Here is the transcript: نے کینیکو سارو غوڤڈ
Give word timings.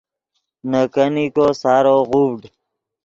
نے 0.69 0.81
کینیکو 0.93 1.45
سارو 1.61 1.97
غوڤڈ 2.09 2.41